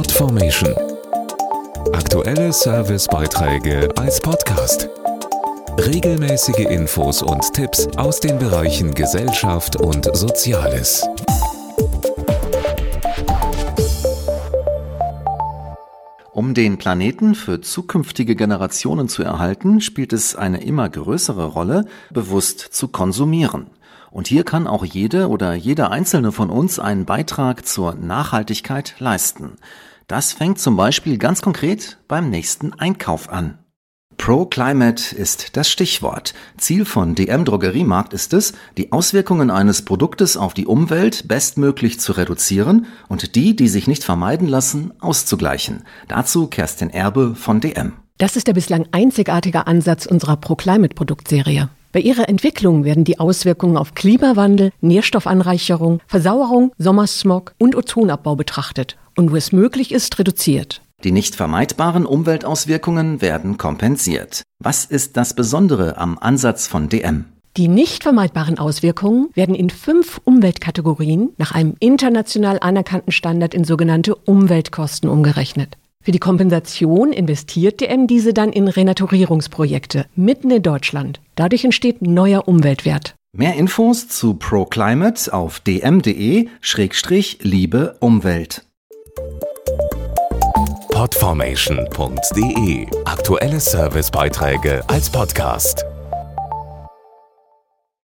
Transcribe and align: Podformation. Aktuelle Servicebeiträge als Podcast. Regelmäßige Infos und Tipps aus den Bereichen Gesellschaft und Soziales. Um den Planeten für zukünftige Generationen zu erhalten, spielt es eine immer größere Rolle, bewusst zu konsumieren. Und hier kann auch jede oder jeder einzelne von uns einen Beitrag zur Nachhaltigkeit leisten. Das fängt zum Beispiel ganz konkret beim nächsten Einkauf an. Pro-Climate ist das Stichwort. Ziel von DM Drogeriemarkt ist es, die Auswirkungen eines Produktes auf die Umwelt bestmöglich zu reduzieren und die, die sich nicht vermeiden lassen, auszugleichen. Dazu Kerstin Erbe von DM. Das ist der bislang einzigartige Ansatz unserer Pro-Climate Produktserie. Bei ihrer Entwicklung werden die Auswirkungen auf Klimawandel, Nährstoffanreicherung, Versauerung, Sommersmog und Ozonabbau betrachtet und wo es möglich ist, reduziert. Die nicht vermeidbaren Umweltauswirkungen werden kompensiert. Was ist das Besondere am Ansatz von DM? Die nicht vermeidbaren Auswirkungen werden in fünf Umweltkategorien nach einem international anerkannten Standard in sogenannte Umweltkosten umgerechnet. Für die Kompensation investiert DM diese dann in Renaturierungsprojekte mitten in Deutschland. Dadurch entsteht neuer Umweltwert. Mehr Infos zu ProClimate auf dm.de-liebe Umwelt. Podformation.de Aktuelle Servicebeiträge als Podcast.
Podformation. 0.00 0.74
Aktuelle 1.92 2.54
Servicebeiträge 2.54 3.86
als 3.98 4.18
Podcast. 4.18 4.88
Regelmäßige 5.76 6.70
Infos 6.70 7.20
und 7.20 7.42
Tipps 7.52 7.86
aus 7.98 8.18
den 8.18 8.38
Bereichen 8.38 8.94
Gesellschaft 8.94 9.76
und 9.76 10.08
Soziales. 10.16 11.06
Um 16.32 16.54
den 16.54 16.78
Planeten 16.78 17.34
für 17.34 17.60
zukünftige 17.60 18.36
Generationen 18.36 19.10
zu 19.10 19.22
erhalten, 19.22 19.82
spielt 19.82 20.14
es 20.14 20.34
eine 20.34 20.64
immer 20.64 20.88
größere 20.88 21.44
Rolle, 21.44 21.84
bewusst 22.10 22.60
zu 22.60 22.88
konsumieren. 22.88 23.66
Und 24.10 24.28
hier 24.28 24.44
kann 24.44 24.66
auch 24.66 24.84
jede 24.84 25.28
oder 25.28 25.54
jeder 25.54 25.90
einzelne 25.90 26.32
von 26.32 26.50
uns 26.50 26.78
einen 26.78 27.04
Beitrag 27.04 27.66
zur 27.66 27.94
Nachhaltigkeit 27.94 28.94
leisten. 28.98 29.56
Das 30.06 30.32
fängt 30.32 30.58
zum 30.58 30.76
Beispiel 30.76 31.18
ganz 31.18 31.42
konkret 31.42 31.98
beim 32.08 32.30
nächsten 32.30 32.72
Einkauf 32.72 33.30
an. 33.30 33.58
Pro-Climate 34.20 35.16
ist 35.16 35.56
das 35.56 35.70
Stichwort. 35.70 36.34
Ziel 36.58 36.84
von 36.84 37.14
DM 37.14 37.46
Drogeriemarkt 37.46 38.12
ist 38.12 38.34
es, 38.34 38.52
die 38.76 38.92
Auswirkungen 38.92 39.50
eines 39.50 39.82
Produktes 39.82 40.36
auf 40.36 40.52
die 40.52 40.66
Umwelt 40.66 41.26
bestmöglich 41.26 42.00
zu 42.00 42.12
reduzieren 42.12 42.84
und 43.08 43.34
die, 43.34 43.56
die 43.56 43.68
sich 43.68 43.86
nicht 43.86 44.04
vermeiden 44.04 44.46
lassen, 44.46 44.92
auszugleichen. 45.00 45.84
Dazu 46.06 46.48
Kerstin 46.48 46.90
Erbe 46.90 47.34
von 47.34 47.60
DM. 47.60 47.94
Das 48.18 48.36
ist 48.36 48.46
der 48.46 48.52
bislang 48.52 48.86
einzigartige 48.92 49.66
Ansatz 49.66 50.04
unserer 50.04 50.36
Pro-Climate 50.36 50.94
Produktserie. 50.94 51.70
Bei 51.92 51.98
ihrer 51.98 52.28
Entwicklung 52.28 52.84
werden 52.84 53.02
die 53.02 53.18
Auswirkungen 53.18 53.76
auf 53.76 53.94
Klimawandel, 53.94 54.70
Nährstoffanreicherung, 54.80 56.00
Versauerung, 56.06 56.72
Sommersmog 56.78 57.52
und 57.58 57.74
Ozonabbau 57.74 58.36
betrachtet 58.36 58.96
und 59.16 59.32
wo 59.32 59.36
es 59.36 59.50
möglich 59.50 59.90
ist, 59.90 60.18
reduziert. 60.20 60.82
Die 61.02 61.10
nicht 61.10 61.34
vermeidbaren 61.34 62.06
Umweltauswirkungen 62.06 63.20
werden 63.20 63.58
kompensiert. 63.58 64.42
Was 64.62 64.84
ist 64.84 65.16
das 65.16 65.34
Besondere 65.34 65.96
am 65.96 66.16
Ansatz 66.18 66.68
von 66.68 66.88
DM? 66.88 67.24
Die 67.56 67.66
nicht 67.66 68.04
vermeidbaren 68.04 68.58
Auswirkungen 68.58 69.28
werden 69.34 69.56
in 69.56 69.70
fünf 69.70 70.20
Umweltkategorien 70.22 71.30
nach 71.38 71.50
einem 71.50 71.74
international 71.80 72.58
anerkannten 72.60 73.10
Standard 73.10 73.54
in 73.54 73.64
sogenannte 73.64 74.14
Umweltkosten 74.14 75.08
umgerechnet. 75.08 75.76
Für 76.02 76.12
die 76.12 76.18
Kompensation 76.18 77.12
investiert 77.12 77.82
DM 77.82 78.06
diese 78.06 78.32
dann 78.32 78.52
in 78.52 78.68
Renaturierungsprojekte 78.68 80.06
mitten 80.16 80.50
in 80.50 80.62
Deutschland. 80.62 81.20
Dadurch 81.34 81.64
entsteht 81.64 82.00
neuer 82.00 82.48
Umweltwert. 82.48 83.14
Mehr 83.36 83.54
Infos 83.54 84.08
zu 84.08 84.34
ProClimate 84.34 85.32
auf 85.32 85.60
dm.de-liebe 85.60 86.46
Umwelt. 88.00 88.64
Podformation.de 90.90 92.86
Aktuelle 93.04 93.60
Servicebeiträge 93.60 94.82
als 94.88 95.10
Podcast. 95.10 95.84